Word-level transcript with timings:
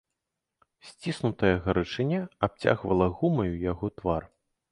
Сціснутая 0.91 1.51
гарачыня 1.65 2.21
абцягнула 2.49 3.07
гумаю 3.19 3.51
яго 3.71 3.93
твар. 4.01 4.21